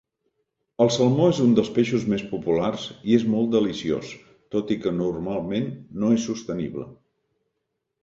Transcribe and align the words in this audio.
El 0.85 0.91
salmó 0.95 1.27
és 1.33 1.41
un 1.43 1.53
dels 1.59 1.69
peixos 1.75 2.07
més 2.13 2.23
populars 2.31 2.87
i 3.11 3.19
és 3.19 3.27
molt 3.35 3.53
deliciós, 3.59 4.17
tot 4.57 4.77
i 4.77 4.81
que 4.87 4.97
normalment 5.05 5.73
no 6.05 6.15
és 6.21 6.29
sostenible. 6.35 6.93